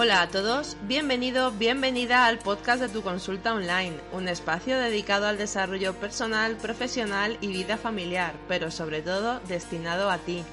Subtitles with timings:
[0.00, 5.38] Hola a todos, bienvenido, bienvenida al podcast de tu consulta online, un espacio dedicado al
[5.38, 10.44] desarrollo personal, profesional y vida familiar, pero sobre todo destinado a ti,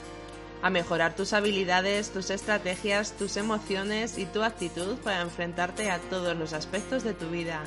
[0.63, 6.35] a mejorar tus habilidades, tus estrategias, tus emociones y tu actitud para enfrentarte a todos
[6.35, 7.62] los aspectos de tu vida.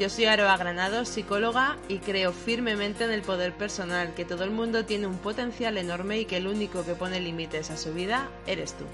[0.00, 4.50] Yo soy Aroa Granado, psicóloga, y creo firmemente en el poder personal, que todo el
[4.50, 8.30] mundo tiene un potencial enorme y que el único que pone límites a su vida
[8.46, 8.86] eres tú.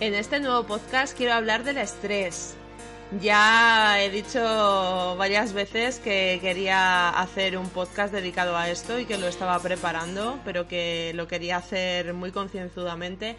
[0.00, 2.54] En este nuevo podcast quiero hablar del estrés.
[3.20, 4.40] Ya he dicho
[5.18, 10.40] varias veces que quería hacer un podcast dedicado a esto y que lo estaba preparando,
[10.42, 13.36] pero que lo quería hacer muy concienzudamente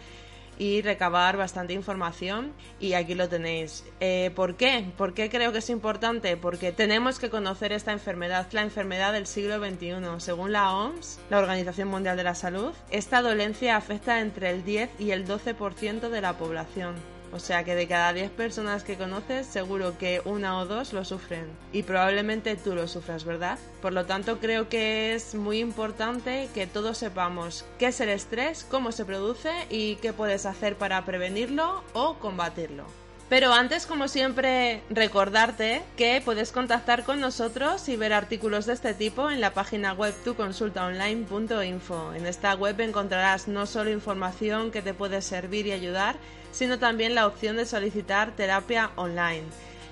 [0.58, 3.84] y recabar bastante información y aquí lo tenéis.
[4.00, 4.92] Eh, ¿Por qué?
[4.96, 6.36] ¿Por qué creo que es importante?
[6.36, 9.94] Porque tenemos que conocer esta enfermedad, la enfermedad del siglo XXI.
[10.18, 14.90] Según la OMS, la Organización Mundial de la Salud, esta dolencia afecta entre el 10
[14.98, 17.11] y el 12% de la población.
[17.32, 21.04] O sea que de cada 10 personas que conoces, seguro que una o dos lo
[21.04, 21.46] sufren.
[21.72, 23.58] Y probablemente tú lo sufras, ¿verdad?
[23.80, 28.66] Por lo tanto, creo que es muy importante que todos sepamos qué es el estrés,
[28.70, 33.01] cómo se produce y qué puedes hacer para prevenirlo o combatirlo.
[33.32, 38.92] Pero antes, como siempre, recordarte que puedes contactar con nosotros y ver artículos de este
[38.92, 42.12] tipo en la página web tuconsultaonline.info.
[42.12, 46.16] En esta web encontrarás no solo información que te puede servir y ayudar,
[46.50, 49.44] sino también la opción de solicitar terapia online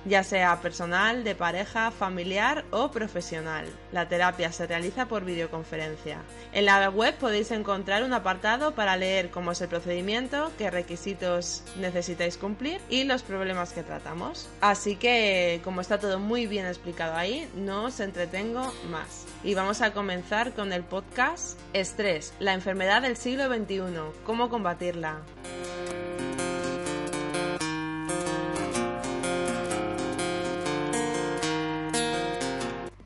[0.05, 3.67] ya sea personal, de pareja, familiar o profesional.
[3.93, 6.19] La terapia se realiza por videoconferencia.
[6.53, 11.63] En la web podéis encontrar un apartado para leer cómo es el procedimiento, qué requisitos
[11.77, 14.49] necesitáis cumplir y los problemas que tratamos.
[14.61, 19.27] Así que, como está todo muy bien explicado ahí, no os entretengo más.
[19.45, 23.81] Y vamos a comenzar con el podcast Estrés, la enfermedad del siglo XXI,
[24.25, 25.21] cómo combatirla.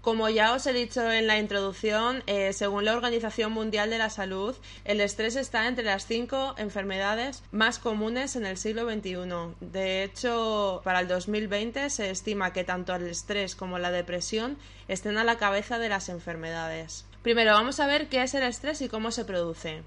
[0.05, 4.11] Como ya os he dicho en la introducción, eh, según la Organización Mundial de la
[4.11, 4.55] Salud,
[4.85, 9.55] el estrés está entre las cinco enfermedades más comunes en el siglo XXI.
[9.63, 15.17] De hecho, para el 2020 se estima que tanto el estrés como la depresión estén
[15.17, 17.07] a la cabeza de las enfermedades.
[17.23, 19.85] Primero, vamos a ver qué es el estrés y cómo se produce.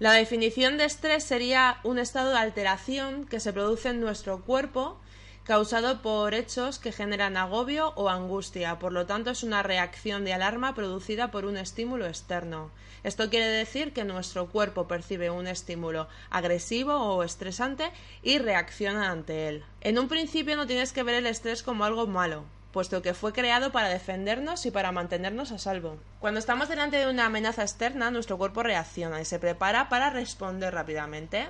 [0.00, 4.98] La definición de estrés sería un estado de alteración que se produce en nuestro cuerpo
[5.48, 10.34] causado por hechos que generan agobio o angustia, por lo tanto es una reacción de
[10.34, 12.70] alarma producida por un estímulo externo.
[13.02, 17.90] Esto quiere decir que nuestro cuerpo percibe un estímulo agresivo o estresante
[18.22, 19.64] y reacciona ante él.
[19.80, 23.32] En un principio no tienes que ver el estrés como algo malo, puesto que fue
[23.32, 25.96] creado para defendernos y para mantenernos a salvo.
[26.20, 30.74] Cuando estamos delante de una amenaza externa, nuestro cuerpo reacciona y se prepara para responder
[30.74, 31.48] rápidamente.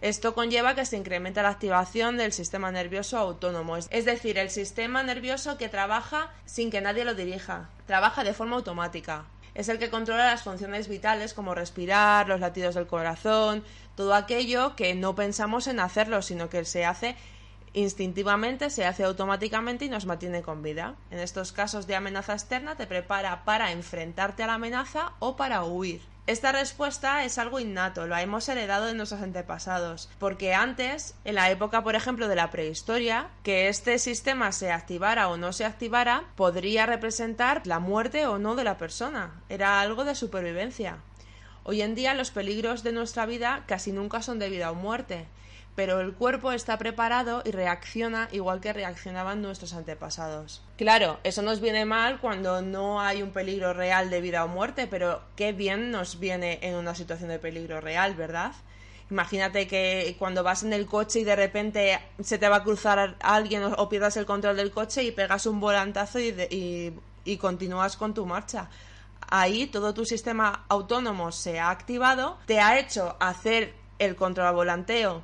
[0.00, 5.02] Esto conlleva que se incremente la activación del sistema nervioso autónomo, es decir, el sistema
[5.02, 9.24] nervioso que trabaja sin que nadie lo dirija, trabaja de forma automática.
[9.54, 13.64] Es el que controla las funciones vitales como respirar, los latidos del corazón,
[13.96, 17.16] todo aquello que no pensamos en hacerlo, sino que se hace
[17.72, 20.94] instintivamente, se hace automáticamente y nos mantiene con vida.
[21.10, 25.64] En estos casos de amenaza externa te prepara para enfrentarte a la amenaza o para
[25.64, 26.02] huir.
[26.28, 31.50] Esta respuesta es algo innato, lo hemos heredado de nuestros antepasados, porque antes, en la
[31.50, 36.24] época, por ejemplo, de la prehistoria, que este sistema se activara o no se activara,
[36.36, 39.40] podría representar la muerte o no de la persona.
[39.48, 40.98] Era algo de supervivencia.
[41.64, 45.28] Hoy en día los peligros de nuestra vida casi nunca son de vida o muerte,
[45.78, 50.60] pero el cuerpo está preparado y reacciona igual que reaccionaban nuestros antepasados.
[50.76, 54.88] Claro, eso nos viene mal cuando no hay un peligro real de vida o muerte,
[54.88, 58.54] pero qué bien nos viene en una situación de peligro real, ¿verdad?
[59.08, 63.14] Imagínate que cuando vas en el coche y de repente se te va a cruzar
[63.20, 66.92] alguien o, pierdas el control del coche y pegas un volantazo y,
[67.38, 68.68] continúas con tu marcha
[69.30, 75.22] ahí todo tu sistema autónomo se ha activado, te ha hecho hacer el control volanteo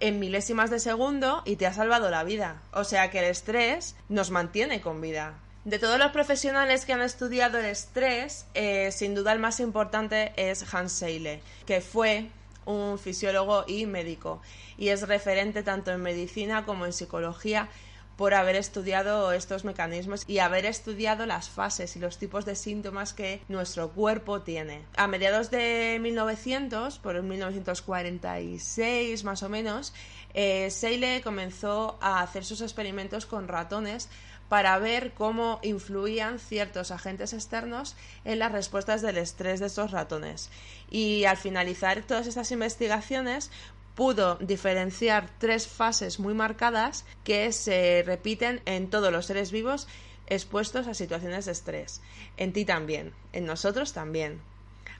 [0.00, 2.62] en milésimas de segundo y te ha salvado la vida.
[2.72, 5.34] O sea que el estrés nos mantiene con vida.
[5.64, 10.32] De todos los profesionales que han estudiado el estrés, eh, sin duda el más importante
[10.36, 12.28] es Hans Seyle, que fue
[12.66, 14.40] un fisiólogo y médico
[14.76, 17.68] y es referente tanto en medicina como en psicología
[18.16, 23.12] por haber estudiado estos mecanismos y haber estudiado las fases y los tipos de síntomas
[23.12, 24.82] que nuestro cuerpo tiene.
[24.96, 29.94] A mediados de 1900, por 1946 más o menos,
[30.34, 34.08] eh, Seyle comenzó a hacer sus experimentos con ratones
[34.48, 40.50] para ver cómo influían ciertos agentes externos en las respuestas del estrés de estos ratones.
[40.90, 43.50] Y al finalizar todas estas investigaciones,
[43.94, 49.86] pudo diferenciar tres fases muy marcadas que se repiten en todos los seres vivos
[50.26, 52.00] expuestos a situaciones de estrés.
[52.36, 54.40] En ti también, en nosotros también.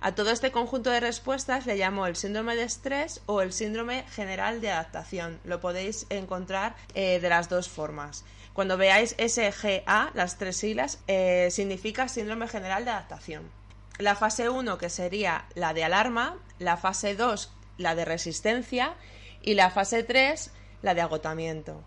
[0.01, 4.05] A todo este conjunto de respuestas le llamo el síndrome de estrés o el síndrome
[4.11, 5.41] general de adaptación.
[5.45, 8.25] Lo podéis encontrar eh, de las dos formas.
[8.53, 13.51] Cuando veáis SGA, las tres siglas, eh, significa síndrome general de adaptación.
[13.99, 18.95] La fase 1, que sería la de alarma, la fase 2, la de resistencia
[19.43, 20.51] y la fase 3,
[20.83, 21.83] la de agotamiento.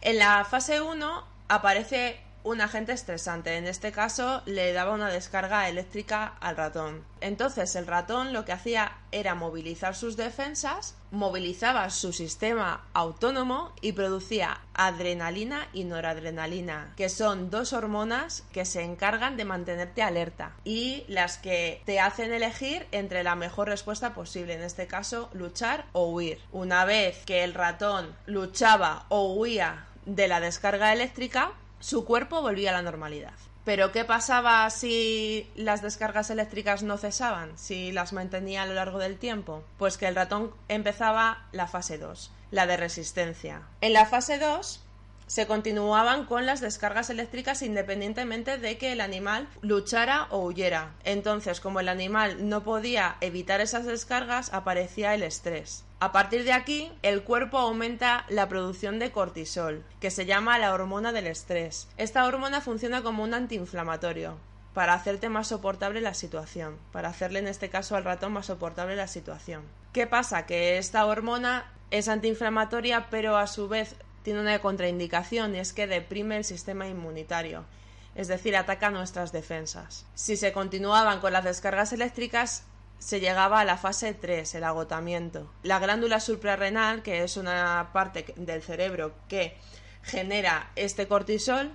[0.00, 3.56] En la fase 1 aparece un agente estresante.
[3.56, 7.04] En este caso le daba una descarga eléctrica al ratón.
[7.20, 13.92] Entonces el ratón lo que hacía era movilizar sus defensas, movilizaba su sistema autónomo y
[13.92, 21.04] producía adrenalina y noradrenalina, que son dos hormonas que se encargan de mantenerte alerta y
[21.08, 26.06] las que te hacen elegir entre la mejor respuesta posible, en este caso luchar o
[26.06, 26.40] huir.
[26.52, 32.70] Una vez que el ratón luchaba o huía de la descarga eléctrica, su cuerpo volvía
[32.70, 33.34] a la normalidad.
[33.64, 38.98] Pero ¿qué pasaba si las descargas eléctricas no cesaban, si las mantenía a lo largo
[38.98, 39.64] del tiempo?
[39.78, 43.62] Pues que el ratón empezaba la fase 2, la de resistencia.
[43.80, 44.80] En la fase 2
[45.26, 50.94] se continuaban con las descargas eléctricas independientemente de que el animal luchara o huyera.
[51.04, 55.84] Entonces, como el animal no podía evitar esas descargas, aparecía el estrés.
[56.02, 60.72] A partir de aquí, el cuerpo aumenta la producción de cortisol, que se llama la
[60.72, 61.88] hormona del estrés.
[61.98, 64.38] Esta hormona funciona como un antiinflamatorio
[64.72, 68.96] para hacerte más soportable la situación, para hacerle en este caso al ratón más soportable
[68.96, 69.62] la situación.
[69.92, 70.46] ¿Qué pasa?
[70.46, 75.86] Que esta hormona es antiinflamatoria, pero a su vez tiene una contraindicación y es que
[75.86, 77.66] deprime el sistema inmunitario,
[78.14, 80.06] es decir, ataca nuestras defensas.
[80.14, 82.64] Si se continuaban con las descargas eléctricas,
[83.00, 85.50] se llegaba a la fase 3, el agotamiento.
[85.62, 89.56] La glándula suprarrenal, que es una parte del cerebro que
[90.02, 91.72] genera este cortisol,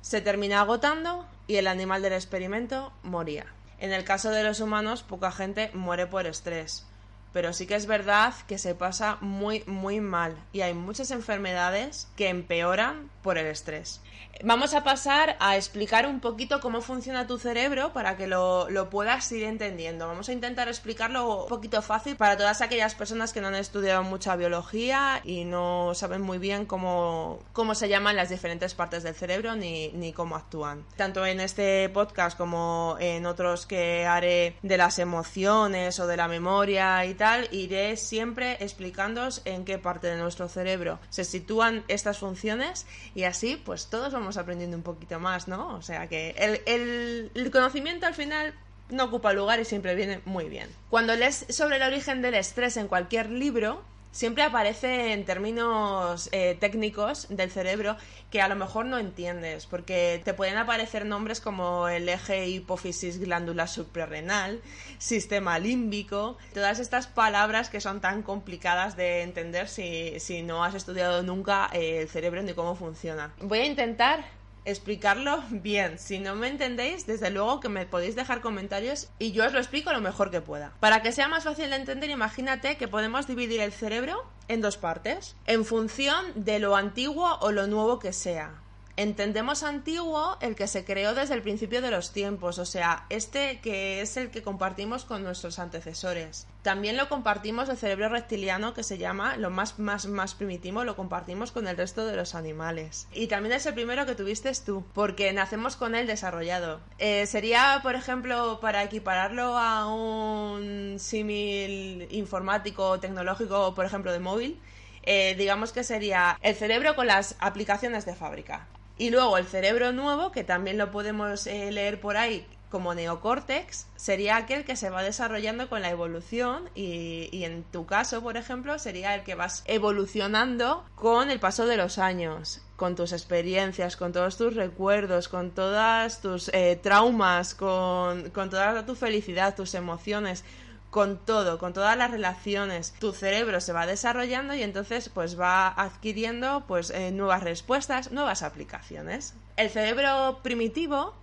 [0.00, 3.46] se termina agotando y el animal del experimento moría.
[3.80, 6.86] En el caso de los humanos, poca gente muere por estrés,
[7.32, 12.08] pero sí que es verdad que se pasa muy, muy mal y hay muchas enfermedades
[12.16, 14.00] que empeoran por el estrés.
[14.44, 19.30] Vamos a pasar a explicar un poquito cómo funciona tu cerebro para que lo, puedas
[19.32, 20.06] ir entendiendo.
[20.06, 24.04] Vamos a intentar explicarlo un poquito fácil para todas aquellas personas que no han estudiado
[24.04, 29.16] mucha biología y no saben muy bien cómo, cómo se llaman las diferentes partes del
[29.16, 30.84] cerebro ni, ni cómo actúan.
[30.96, 36.28] Tanto en este podcast como en otros que haré de las emociones o de la
[36.28, 37.14] memoria y
[37.50, 43.60] iré siempre explicándoos en qué parte de nuestro cerebro se sitúan estas funciones y así
[43.64, 45.74] pues todos vamos aprendiendo un poquito más, ¿no?
[45.74, 48.54] O sea que el, el, conocimiento al final
[48.90, 50.68] no ocupa lugar y siempre viene muy bien.
[50.90, 56.56] Cuando lees sobre el origen del estrés en cualquier libro, siempre aparece en términos eh,
[56.58, 57.96] técnicos del cerebro
[58.30, 63.18] que a lo mejor no entiendes, porque te pueden aparecer nombres como el eje hipófisis
[63.18, 64.60] glándula suprarrenal,
[64.98, 70.74] sistema límbico, todas estas palabras que son tan complicadas de entender si, si no has
[70.74, 73.32] estudiado nunca eh, el cerebro ni cómo funciona.
[73.40, 74.37] Voy a intentar
[74.70, 75.98] explicarlo bien.
[75.98, 79.58] Si no me entendéis, desde luego que me podéis dejar comentarios y yo os lo
[79.58, 80.72] explico lo mejor que pueda.
[80.80, 84.76] Para que sea más fácil de entender, imagínate que podemos dividir el cerebro en dos
[84.76, 88.62] partes, en función de lo antiguo o lo nuevo que sea.
[88.98, 93.60] Entendemos antiguo el que se creó desde el principio de los tiempos, o sea, este
[93.60, 96.48] que es el que compartimos con nuestros antecesores.
[96.62, 100.96] También lo compartimos el cerebro reptiliano que se llama, lo más, más, más primitivo, lo
[100.96, 103.06] compartimos con el resto de los animales.
[103.12, 106.80] Y también es el primero que tuviste tú, porque nacemos con él desarrollado.
[106.98, 114.18] Eh, sería, por ejemplo, para equipararlo a un símil informático o tecnológico, por ejemplo, de
[114.18, 114.60] móvil,
[115.04, 118.66] eh, digamos que sería el cerebro con las aplicaciones de fábrica.
[118.98, 123.86] Y luego el cerebro nuevo, que también lo podemos eh, leer por ahí, como neocórtex
[123.96, 128.36] sería aquel que se va desarrollando con la evolución y, y, en tu caso, por
[128.36, 133.96] ejemplo, sería el que vas evolucionando con el paso de los años, con tus experiencias,
[133.96, 139.74] con todos tus recuerdos, con todas tus eh, traumas, con, con toda tu felicidad, tus
[139.74, 140.44] emociones
[140.90, 145.68] con todo, con todas las relaciones, tu cerebro se va desarrollando y entonces pues va
[145.68, 149.34] adquiriendo pues eh, nuevas respuestas, nuevas aplicaciones.
[149.56, 151.14] El cerebro primitivo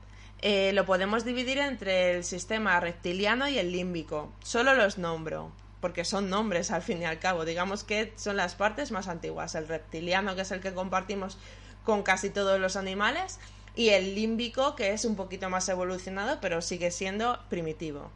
[0.41, 4.31] eh, lo podemos dividir entre el sistema reptiliano y el límbico.
[4.43, 7.45] Solo los nombro, porque son nombres al fin y al cabo.
[7.45, 9.55] Digamos que son las partes más antiguas.
[9.55, 11.37] El reptiliano, que es el que compartimos
[11.83, 13.39] con casi todos los animales,
[13.75, 18.09] y el límbico, que es un poquito más evolucionado, pero sigue siendo primitivo.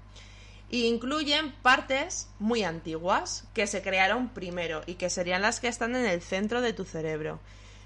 [0.70, 5.96] Y incluyen partes muy antiguas que se crearon primero y que serían las que están
[5.96, 7.40] en el centro de tu cerebro.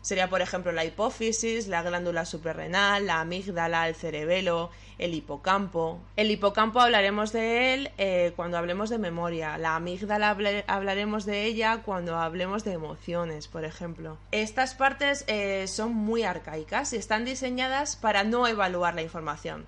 [0.04, 6.02] Sería, por ejemplo, la hipófisis, la glándula suprarrenal, la amígdala, el cerebelo, el hipocampo.
[6.18, 9.58] El hipocampo hablaremos de él eh, cuando hablemos de memoria.
[9.58, 10.36] La amígdala
[10.68, 14.18] hablaremos de ella cuando hablemos de emociones, por ejemplo.
[14.34, 19.66] Estas partes eh, son muy arcaicas y están diseñadas para no evaluar la información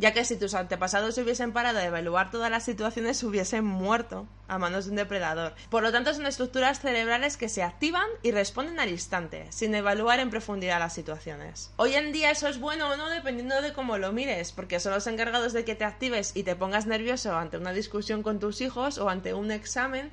[0.00, 4.26] ya que si tus antepasados se hubiesen parado a evaluar todas las situaciones, hubiesen muerto
[4.48, 5.54] a manos de un depredador.
[5.68, 10.18] Por lo tanto, son estructuras cerebrales que se activan y responden al instante, sin evaluar
[10.18, 11.70] en profundidad las situaciones.
[11.76, 14.94] Hoy en día eso es bueno o no dependiendo de cómo lo mires, porque son
[14.94, 18.62] los encargados de que te actives y te pongas nervioso ante una discusión con tus
[18.62, 20.10] hijos o ante un examen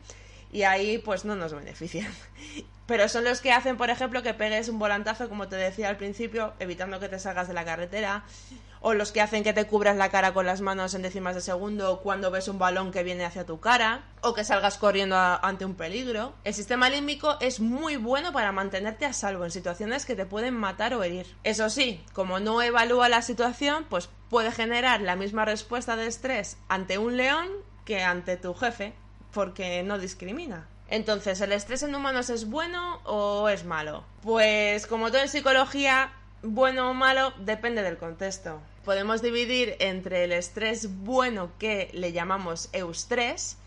[0.52, 2.14] y ahí pues no nos benefician.
[2.88, 5.98] Pero son los que hacen, por ejemplo, que pegues un volantazo, como te decía al
[5.98, 8.24] principio, evitando que te salgas de la carretera,
[8.82, 11.42] o los que hacen que te cubras la cara con las manos en décimas de
[11.42, 15.66] segundo cuando ves un balón que viene hacia tu cara, o que salgas corriendo ante
[15.66, 16.34] un peligro.
[16.44, 20.54] El sistema límbico es muy bueno para mantenerte a salvo en situaciones que te pueden
[20.56, 21.28] matar o herir.
[21.44, 26.58] Eso sí, como no evalúa la situación, pues puede generar la misma respuesta de estrés
[26.68, 27.48] ante un león
[27.86, 28.94] que ante tu jefe,
[29.32, 30.68] porque no discrimina.
[30.90, 34.06] Entonces, ¿el estrés en humanos es bueno o es malo?
[34.22, 36.12] Pues como todo en psicología,
[36.44, 38.62] bueno o malo depende del contexto.
[38.86, 43.58] Podemos dividir entre el estrés bueno que le llamamos eustrés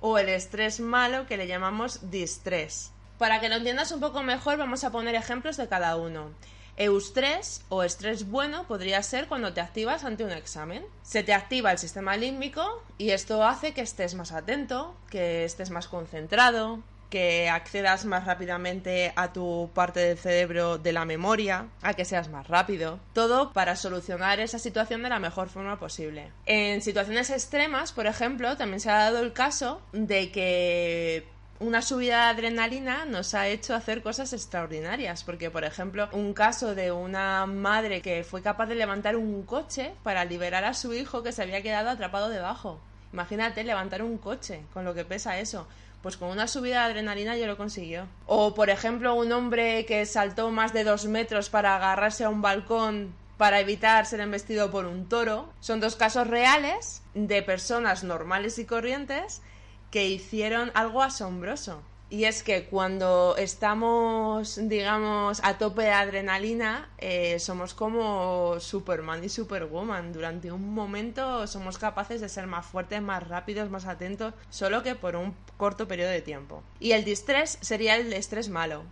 [0.00, 2.90] o el estrés malo que le llamamos distrés.
[3.18, 6.30] Para que lo entiendas un poco mejor, vamos a poner ejemplos de cada uno.
[6.76, 10.84] Eustrés o estrés bueno podría ser cuando te activas ante un examen.
[11.02, 15.70] Se te activa el sistema límbico y esto hace que estés más atento, que estés
[15.70, 21.94] más concentrado, que accedas más rápidamente a tu parte del cerebro de la memoria, a
[21.94, 22.98] que seas más rápido.
[23.12, 26.30] Todo para solucionar esa situación de la mejor forma posible.
[26.46, 32.24] En situaciones extremas, por ejemplo, también se ha dado el caso de que una subida
[32.24, 37.46] de adrenalina nos ha hecho hacer cosas extraordinarias, porque por ejemplo, un caso de una
[37.46, 41.42] madre que fue capaz de levantar un coche para liberar a su hijo que se
[41.42, 42.80] había quedado atrapado debajo.
[43.12, 45.66] Imagínate levantar un coche con lo que pesa eso.
[46.02, 48.06] Pues con una subida de adrenalina ya lo consiguió.
[48.26, 52.42] O por ejemplo, un hombre que saltó más de dos metros para agarrarse a un
[52.42, 55.52] balcón para evitar ser embestido por un toro.
[55.60, 59.42] Son dos casos reales de personas normales y corrientes
[59.90, 61.82] que hicieron algo asombroso.
[62.08, 69.28] Y es que cuando estamos, digamos, a tope de adrenalina, eh, somos como Superman y
[69.28, 70.12] Superwoman.
[70.12, 74.94] Durante un momento somos capaces de ser más fuertes, más rápidos, más atentos, solo que
[74.94, 76.62] por un corto periodo de tiempo.
[76.78, 78.84] Y el distrés sería el estrés malo.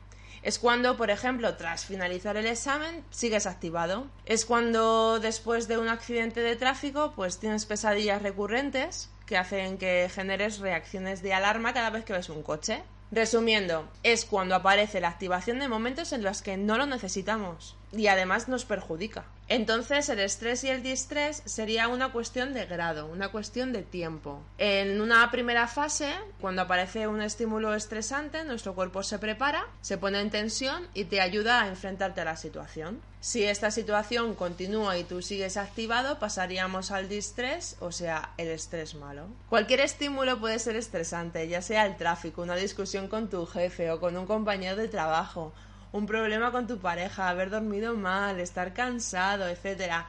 [0.43, 4.09] Es cuando, por ejemplo, tras finalizar el examen, sigues activado.
[4.27, 10.11] Es cuando después de un accidente de tráfico, pues tienes pesadillas recurrentes que hacen que
[10.13, 12.83] generes reacciones de alarma cada vez que ves un coche.
[13.11, 18.09] Resumiendo, es cuando aparece la activación de momentos en los que no lo necesitamos y
[18.09, 19.25] además nos perjudica.
[19.49, 24.41] Entonces el estrés y el distrés sería una cuestión de grado, una cuestión de tiempo.
[24.57, 30.21] En una primera fase, cuando aparece un estímulo estresante, nuestro cuerpo se prepara, se pone
[30.21, 33.01] en tensión y te ayuda a enfrentarte a la situación.
[33.21, 38.95] Si esta situación continúa y tú sigues activado, pasaríamos al distrés, o sea, el estrés
[38.95, 39.29] malo.
[39.49, 44.01] Cualquier estímulo puede ser estresante, ya sea el tráfico, una discusión con tu jefe o
[44.01, 45.55] con un compañero de trabajo
[45.95, 50.09] un problema con tu pareja, haber dormido mal, estar cansado, etcétera.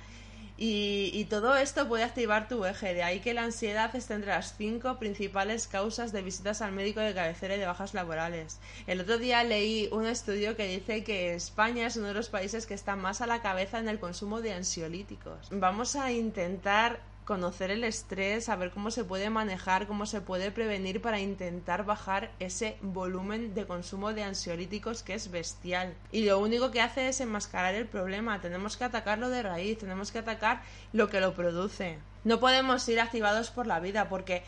[0.58, 4.56] Y, todo esto puede activar tu eje, de ahí que la ansiedad esté entre las
[4.58, 8.60] cinco principales causas de visitas al médico de cabecera y de bajas laborales.
[8.88, 12.66] El otro día leí un estudio que dice que España es uno de los países
[12.66, 15.50] que está más a la cabeza en el consumo de ansiolíticos.
[15.52, 21.02] Vamos a intentar conocer el estrés, saber cómo se puede manejar, cómo se puede prevenir
[21.02, 25.96] para intentar bajar ese volumen de consumo de ansiolíticos que es bestial.
[26.12, 28.40] Y lo único que hace es enmascarar el problema.
[28.42, 30.62] Tenemos que atacarlo de raíz, tenemos que atacar
[30.94, 31.98] lo que lo produce.
[32.24, 34.44] No podemos ir activados por la vida porque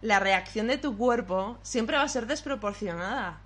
[0.00, 3.40] la reacción de tu cuerpo siempre va a ser desproporcionada.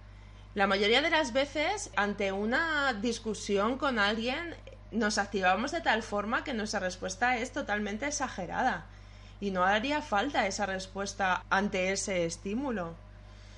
[0.55, 4.55] La mayoría de las veces, ante una discusión con alguien,
[4.95, 8.87] nos activamos de tal forma que nuestra respuesta es totalmente exagerada.
[9.41, 12.95] Y no haría falta esa respuesta ante ese estímulo.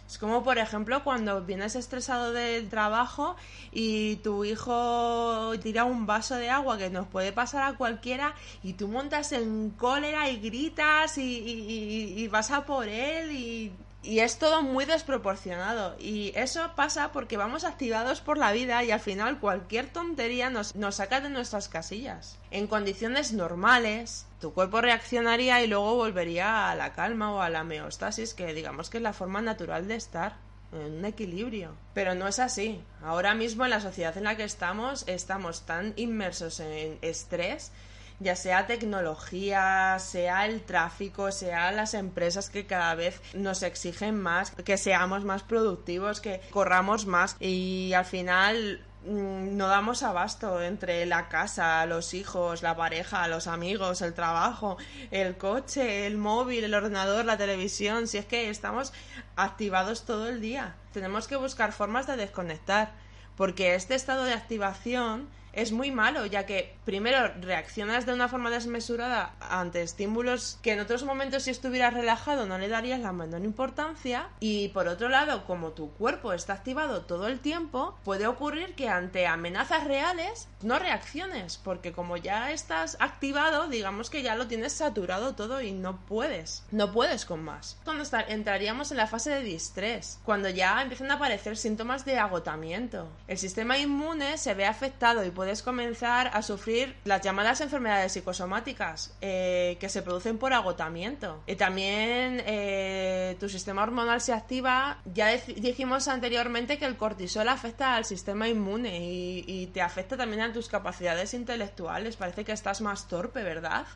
[0.08, 3.34] Es como, por ejemplo, cuando vienes estresado del trabajo
[3.72, 8.74] y tu hijo tira un vaso de agua que nos puede pasar a cualquiera y
[8.74, 13.72] tú montas en cólera y gritas y, vas a por él y
[14.06, 15.96] y es todo muy desproporcionado.
[15.98, 20.76] Y eso pasa porque vamos activados por la vida y al final cualquier tontería nos,
[20.76, 22.38] nos, saca de nuestras casillas.
[22.50, 27.64] En condiciones normales, tu cuerpo reaccionaría y luego volvería a la calma o a la
[27.64, 30.36] meostasis, que digamos que es la forma natural de estar
[30.72, 31.74] en un equilibrio.
[31.92, 32.80] Pero no es así.
[33.02, 37.72] Ahora mismo en la sociedad en la que estamos, estamos tan inmersos en estrés
[38.20, 44.50] ya sea tecnología, sea el tráfico, sea las empresas que cada vez nos exigen más,
[44.52, 51.04] que seamos más productivos, que corramos más y al final mm, no damos abasto entre
[51.06, 54.78] la casa, los hijos, la pareja, los amigos, el trabajo,
[55.10, 58.92] el coche, el móvil, el ordenador, la televisión, si es que estamos
[59.36, 60.74] activados todo el día.
[60.92, 62.92] Tenemos que buscar formas de desconectar,
[63.36, 68.50] porque este estado de activación es muy malo, ya que primero reaccionas de una forma
[68.50, 73.42] desmesurada ante estímulos que en otros momentos si estuvieras relajado no le darías la menor
[73.42, 78.74] importancia y por otro lado, como tu cuerpo está activado todo el tiempo, puede ocurrir
[78.74, 84.48] que ante amenazas reales no reacciones, porque como ya estás activado, digamos que ya lo
[84.48, 87.78] tienes saturado todo y no puedes, no puedes con más.
[87.84, 93.08] Cuando entraríamos en la fase de distrés, cuando ya empiezan a aparecer síntomas de agotamiento.
[93.26, 98.10] El sistema inmune se ve afectado y puede puedes comenzar a sufrir las llamadas enfermedades
[98.10, 101.40] psicosomáticas eh, que se producen por agotamiento.
[101.46, 104.98] Y también eh, tu sistema hormonal se activa.
[105.04, 110.42] Ya dijimos anteriormente que el cortisol afecta al sistema inmune y, y te afecta también
[110.42, 112.16] a tus capacidades intelectuales.
[112.16, 113.86] Parece que estás más torpe, ¿verdad?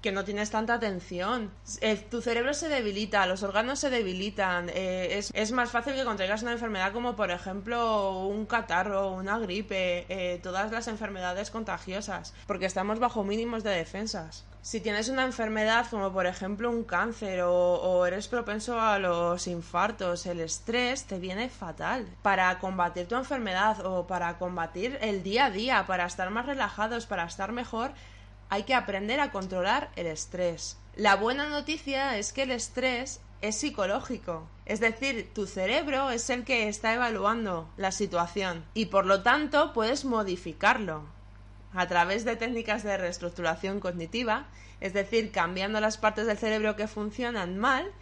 [0.00, 1.50] Que no tienes tanta atención.
[2.10, 4.70] tu cerebro se debilita, los órganos se debilitan.
[4.72, 10.06] Eh, es, más fácil que contraigas una enfermedad como, por ejemplo, un catarro, una gripe,
[10.08, 14.44] eh, todas las enfermedades contagiosas, porque estamos bajo mínimos de defensas.
[14.62, 20.26] Si tienes una enfermedad como por ejemplo un cáncer o, eres propenso a los infartos,
[20.26, 22.06] el estrés te viene fatal.
[22.20, 27.06] Para combatir tu enfermedad o para combatir el día a día, para estar más relajados,
[27.06, 27.92] para estar mejor,
[28.50, 30.76] hay que aprender a controlar el estrés.
[30.96, 34.46] La buena noticia es que el estrés es psicológico.
[34.66, 39.72] Es decir, tu cerebro es el que está evaluando la situación y por lo tanto
[39.72, 41.04] puedes modificarlo
[41.72, 44.48] a través de técnicas de reestructuración cognitiva,
[44.80, 47.92] es decir, cambiando las partes del cerebro que funcionan mal,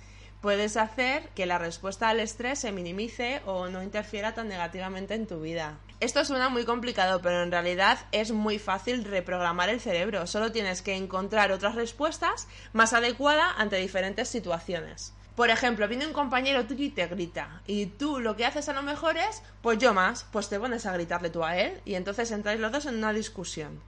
[0.41, 5.27] puedes hacer que la respuesta al estrés se minimice o no interfiera tan negativamente en
[5.27, 5.79] tu vida.
[6.01, 10.29] Esto suena muy complicado, pero en realidad es muy fácil reprogramar el cerebro.
[10.29, 15.13] Solo tienes que encontrar otras respuestas más adecuadas ante diferentes situaciones.
[15.35, 17.63] Por ejemplo, viene un compañero tuyo y te grita.
[17.67, 20.87] Y tú lo que haces a lo mejor es, pues yo más, pues te pones
[20.87, 23.81] a gritarle tú a él y entonces entráis los dos en una discusión.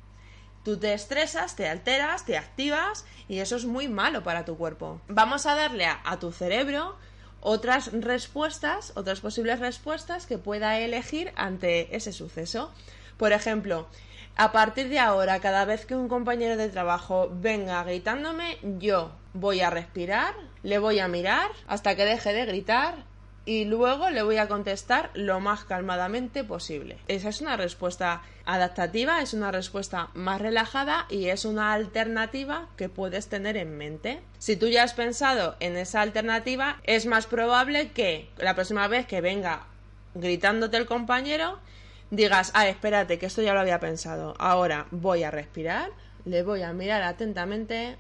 [0.65, 5.01] Tú te estresas, te alteras, te activas y eso es muy malo para tu cuerpo.
[5.07, 6.97] Vamos a darle a, a tu cerebro
[7.41, 12.73] otras respuestas, otras posibles respuestas que pueda elegir ante ese suceso.
[13.17, 13.87] Por ejemplo,
[14.37, 19.61] a partir de ahora, cada vez que un compañero de trabajo venga gritándome, yo voy
[19.61, 23.10] a respirar, le voy a mirar hasta que deje de gritar
[23.51, 26.99] y luego le voy a contestar lo más calmadamente posible.
[27.09, 32.89] Esa es una respuesta adaptativa, es una respuesta más relajada y es una alternativa que
[32.89, 34.21] puedes tener en mente.
[34.39, 39.07] Si tú ya has pensado en esa alternativa, es más probable que la próxima vez
[39.07, 39.67] que venga
[40.15, 41.59] gritándote el compañero,
[42.13, 44.37] digas, ah, espérate, que esto ya lo había pensado.
[44.39, 45.91] Ahora voy a respirar,
[46.25, 47.99] le voy a mirar atentamente,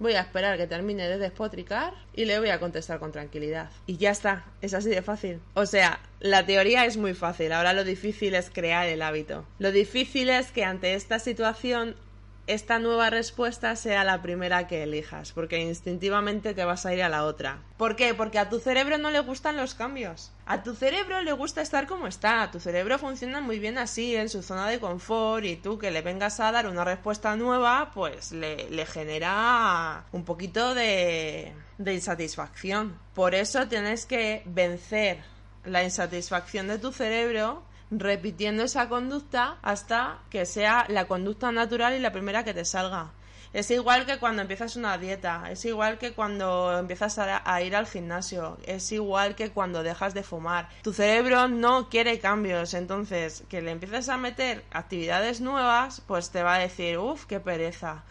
[0.00, 3.68] Voy a esperar que termine de despotricar y le voy a contestar con tranquilidad.
[3.86, 5.40] Y ya está, es así de fácil.
[5.52, 9.46] O sea, la teoría es muy fácil, ahora lo difícil es crear el hábito.
[9.58, 11.96] Lo difícil es que ante esta situación
[12.52, 17.08] esta nueva respuesta sea la primera que elijas, porque instintivamente te vas a ir a
[17.08, 17.62] la otra.
[17.76, 18.12] ¿Por qué?
[18.12, 20.32] Porque a tu cerebro no le gustan los cambios.
[20.46, 22.50] A tu cerebro le gusta estar como está.
[22.50, 26.02] Tu cerebro funciona muy bien así, en su zona de confort, y tú que le
[26.02, 32.98] vengas a dar una respuesta nueva, pues le, genera un poquito de, de insatisfacción.
[33.14, 35.18] Por eso tienes que vencer
[35.64, 41.98] la insatisfacción de tu cerebro repitiendo esa conducta hasta que sea la conducta natural y
[42.00, 43.10] la primera que te salga.
[43.52, 47.88] Es igual que cuando empiezas una dieta, es igual que cuando empiezas a, ir al
[47.88, 50.68] gimnasio, es igual que cuando dejas de fumar.
[50.82, 56.44] Tu cerebro no quiere cambios, entonces que le empieces a meter actividades nuevas, pues te
[56.44, 58.04] va a decir, uff, qué pereza,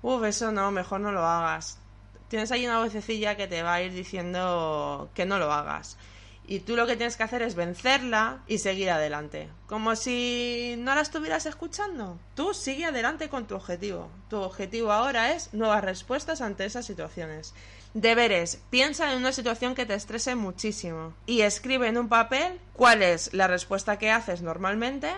[0.00, 1.80] uff, eso no, mejor no lo hagas.
[2.28, 5.98] Tienes ahí una vocecilla que te va a ir diciendo que no lo hagas
[6.46, 9.48] y tú lo que tienes que hacer es vencerla y seguir adelante.
[9.66, 12.18] Como si no la estuvieras escuchando.
[12.34, 14.10] Tú sigue adelante con tu objetivo.
[14.28, 17.54] Tu objetivo ahora es nuevas respuestas ante esas situaciones.
[17.94, 18.60] Deberes.
[18.70, 23.32] Piensa en una situación que te estrese muchísimo y escribe en un papel cuál es
[23.32, 25.12] la respuesta que haces normalmente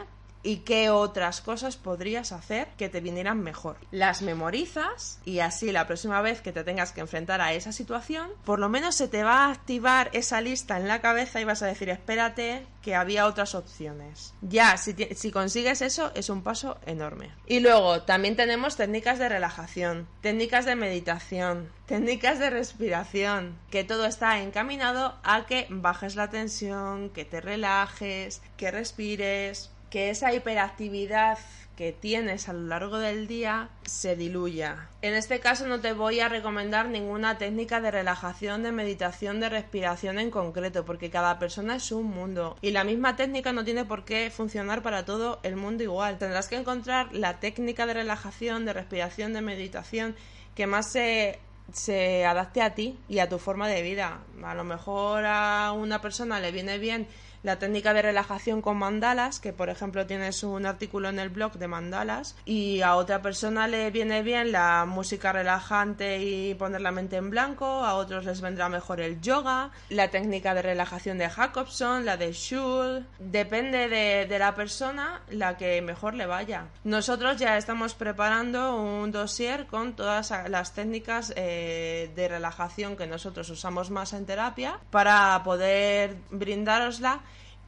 [0.46, 3.76] y qué otras cosas podrías hacer que te vinieran mejor.
[3.90, 8.30] Las memorizas y así la próxima vez que te tengas que enfrentar a esa situación,
[8.44, 11.62] por lo menos se te va a activar esa lista en la cabeza y vas
[11.62, 14.34] a decir, espérate, que había otras opciones.
[14.40, 17.32] Ya, si, si consigues eso, es un paso enorme.
[17.48, 24.06] Y luego, también tenemos técnicas de relajación, técnicas de meditación, técnicas de respiración, que todo
[24.06, 31.38] está encaminado a que bajes la tensión, que te relajes, que respires, que esa hiperactividad
[31.76, 34.88] que tienes a lo largo del día se diluya.
[35.02, 39.50] En este caso no te voy a recomendar ninguna técnica de relajación, de meditación, de
[39.50, 43.84] respiración en concreto, porque cada persona es un mundo y la misma técnica no tiene
[43.84, 46.18] por qué funcionar para todo el mundo igual.
[46.18, 50.16] Tendrás que encontrar la técnica de relajación, de respiración, de meditación
[50.54, 51.38] que más se
[51.72, 54.20] se adapte a ti y a tu forma de vida.
[54.44, 57.08] A lo mejor a una persona le viene bien
[57.46, 61.52] la técnica de relajación con mandalas, que por ejemplo tienes un artículo en el blog
[61.52, 66.90] de mandalas, y a otra persona le viene bien la música relajante y poner la
[66.90, 71.28] mente en blanco, a otros les vendrá mejor el yoga, la técnica de relajación de
[71.28, 76.66] Jacobson, la de Schul, depende de, la persona la que mejor le vaya.
[76.82, 83.48] Nosotros ya estamos preparando un dossier con todas las técnicas eh, de relajación que nosotros
[83.50, 87.20] usamos más en terapia para poder brindárosla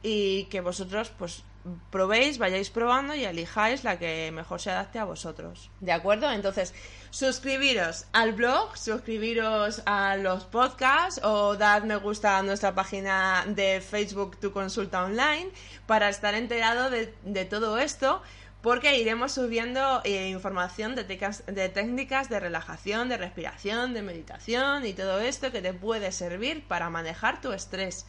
[0.03, 1.43] y que vosotros pues
[1.89, 5.69] probéis, vayáis probando y elijáis la que mejor se adapte a vosotros.
[5.79, 6.31] ¿De acuerdo?
[6.31, 6.73] Entonces,
[7.09, 13.81] suscribiros al blog, suscribiros a los podcasts o dad me gusta a nuestra página de
[13.81, 15.49] Facebook Tu Consulta Online
[15.85, 18.21] para estar enterado de, todo esto
[18.61, 24.93] porque iremos subiendo eh, información de, de técnicas de relajación, de respiración, de meditación y
[24.93, 28.05] todo esto que te puede servir para manejar tu estrés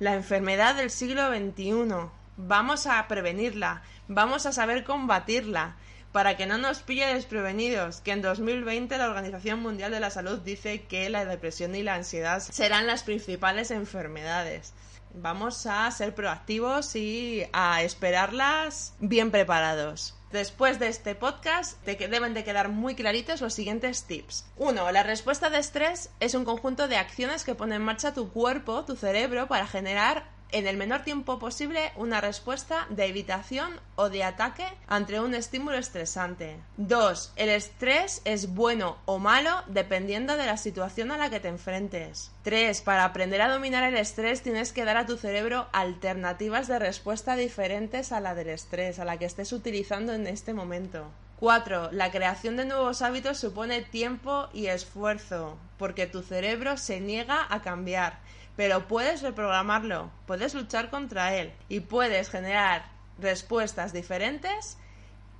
[0.00, 2.08] la enfermedad del siglo XXI.
[2.38, 5.76] Vamos a prevenirla, vamos a saber combatirla,
[6.12, 10.38] para que no nos pille desprevenidos, que en 2020 la Organización Mundial de la Salud
[10.40, 14.72] dice que la depresión y la ansiedad serán las principales enfermedades.
[15.14, 20.14] Vamos a ser proactivos y a esperarlas bien preparados.
[20.30, 24.46] Después de este podcast, te deben de quedar muy claritos los siguientes tips.
[24.58, 24.92] 1.
[24.92, 28.84] La respuesta de estrés es un conjunto de acciones que pone en marcha tu cuerpo,
[28.84, 34.24] tu cerebro, para generar en el menor tiempo posible una respuesta de evitación o de
[34.24, 36.56] ataque ante un estímulo estresante.
[36.76, 37.32] 2.
[37.36, 42.32] El estrés es bueno o malo dependiendo de la situación a la que te enfrentes.
[42.42, 42.80] 3.
[42.82, 47.36] Para aprender a dominar el estrés tienes que dar a tu cerebro alternativas de respuesta
[47.36, 51.10] diferentes a la del estrés, a la que estés utilizando en este momento.
[51.40, 51.90] 4.
[51.92, 57.62] La creación de nuevos hábitos supone tiempo y esfuerzo, porque tu cerebro se niega a
[57.62, 58.18] cambiar
[58.60, 62.84] pero puedes reprogramarlo, puedes luchar contra él y puedes generar
[63.18, 64.76] respuestas diferentes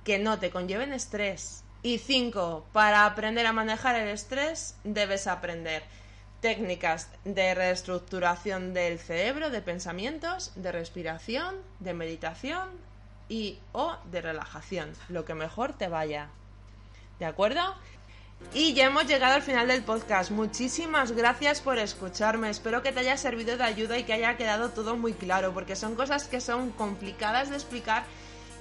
[0.03, 1.63] que no te conlleven estrés.
[1.83, 5.83] Y cinco, para aprender a manejar el estrés debes aprender
[6.39, 12.69] técnicas de reestructuración del cerebro, de pensamientos, de respiración, de meditación
[13.29, 16.29] y o de relajación, lo que mejor te vaya.
[17.19, 17.75] ¿De acuerdo?
[18.53, 20.29] Y ya hemos llegado al final del podcast.
[20.31, 22.49] Muchísimas gracias por escucharme.
[22.49, 25.77] Espero que te haya servido de ayuda y que haya quedado todo muy claro, porque
[25.77, 28.03] son cosas que son complicadas de explicar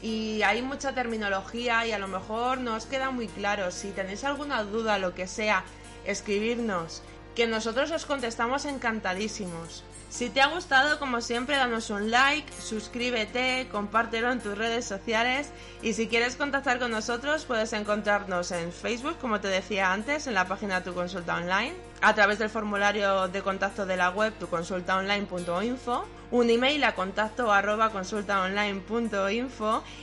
[0.02, 3.70] y hay mucha terminología y a lo mejor no os queda muy claro.
[3.70, 5.64] Si tenéis alguna duda, lo que sea,
[6.04, 7.02] escribirnos,
[7.34, 9.84] que nosotros os contestamos encantadísimos.
[10.10, 15.50] Si te ha gustado, como siempre, danos un like, suscríbete, compártelo en tus redes sociales
[15.82, 20.34] y si quieres contactar con nosotros puedes encontrarnos en Facebook, como te decía antes, en
[20.34, 26.04] la página Tu Consulta Online, a través del formulario de contacto de la web tuconsultaonline.info,
[26.32, 27.92] un email a contacto arroba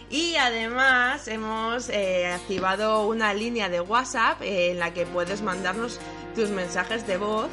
[0.09, 5.99] y además hemos eh, activado una línea de WhatsApp en la que puedes mandarnos
[6.33, 7.49] tus mensajes de voz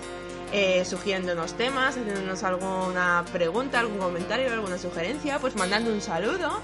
[0.57, 6.61] eh, sugiriéndonos temas, haciéndonos alguna pregunta, algún comentario, alguna sugerencia, pues mandando un saludo.